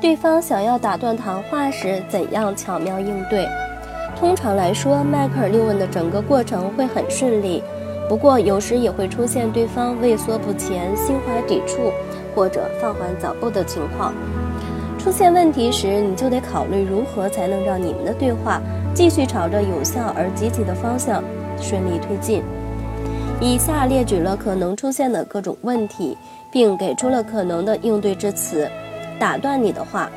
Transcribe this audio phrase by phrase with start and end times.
[0.00, 3.46] 对方想要打断谈话时，怎样巧妙应对？
[4.18, 7.62] 通常来说，迈克尔六问的整个过程会很顺利，
[8.08, 11.92] 不过有时也会出现对方畏缩不前、心怀抵触
[12.34, 14.12] 或者放缓脚步的情况。
[14.98, 18.60] 出现问题时，你就得考虑如何才能让你们的对话
[18.94, 21.22] 继续朝着有效而积极的方向
[21.60, 22.42] 顺利推进。
[23.40, 26.16] 以下列举了可能出现的各种问题，
[26.52, 28.70] 并给出了可能的应对之词。
[29.22, 30.10] 打断你的话，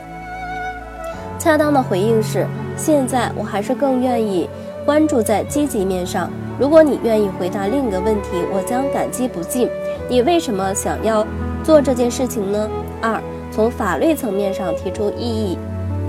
[1.37, 4.49] 恰当的回应是：现在我还是更愿意
[4.83, 6.27] 关注在积极面上。
[6.59, 9.69] 如果你愿意回答另一个问题，我将感激不尽。
[10.09, 11.23] 你为什么想要
[11.63, 12.67] 做这件事情呢？
[12.99, 13.21] 二。
[13.51, 15.57] 从法律层面上提出异议，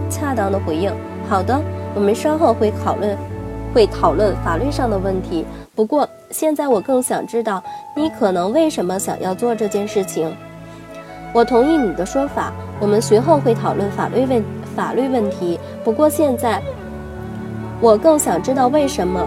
[0.08, 0.90] 恰当的回应。
[1.28, 1.60] 好的，
[1.94, 3.14] 我们稍后会讨论，
[3.74, 5.44] 会讨论法律上的问题。
[5.74, 7.62] 不过现在我更想知道
[7.94, 10.34] 你可能为什么想要做这件事情。
[11.36, 12.50] 我同意你的说法。
[12.80, 14.42] 我们随后会讨论法律问
[14.74, 15.60] 法律问题。
[15.84, 16.62] 不过现在
[17.78, 19.20] 我更想知道为什么。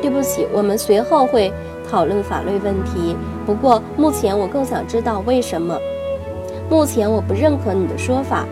[0.00, 1.52] 对不起，我们随后会
[1.88, 3.16] 讨论法律问题。
[3.46, 5.78] 不过目前我更想知道为什么。
[6.68, 8.44] 目前我不认可你的说法，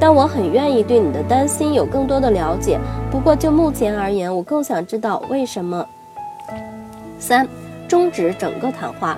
[0.00, 2.80] 但我很愿意对你的担心有更多的了解。
[3.12, 5.86] 不过就目前而言，我更想知道为什么。
[7.20, 7.46] 三，
[7.86, 9.16] 终止整个谈话，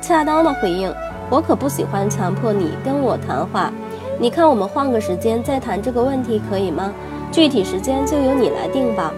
[0.00, 0.92] 恰当的回应。
[1.30, 3.72] 我可不喜欢强迫你跟我谈话。
[4.18, 6.92] 你看，我们换个时间再谈这个问题，可以吗？
[7.30, 9.12] 具体时间就由你来定吧。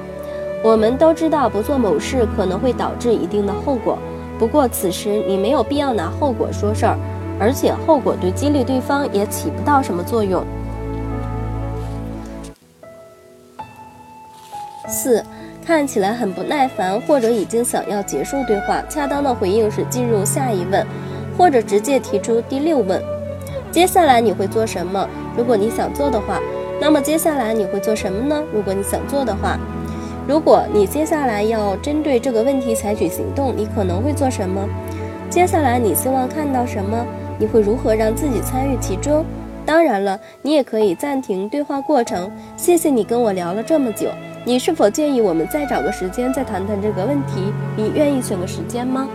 [0.63, 3.97] 我们都知道不做某事可能会导致一定的后果，
[4.39, 6.99] 不过此时你没有必要拿后果说事儿。
[7.39, 10.45] 而且后果对激励对方也起不到什么作用。
[14.87, 15.25] 四，
[15.65, 20.87] 看起来很不耐烦或者已经想要结束对话，恰当的回应是进入下一问，
[21.41, 23.03] 或者直接提出第六问。
[23.71, 25.09] 接下来你会做什么？
[25.35, 26.39] 如果你想做的话，
[26.79, 28.45] 那么接下来你会做什么呢？
[28.53, 29.59] 如果你想做的话，
[30.29, 34.69] 如果你接下来要针对这个问题采取行动，你可能会做什么？
[35.31, 37.07] 接下来你希望看到什么？
[37.39, 39.25] 你会如何让自己参与其中？
[39.65, 42.31] 当然了，你也可以暂停对话过程。
[42.55, 44.09] 谢谢你跟我聊了这么久。
[44.45, 47.51] 你是否建议我们再找个时间再谈谈这个问题？
[47.79, 49.09] 你愿意选个时间吗？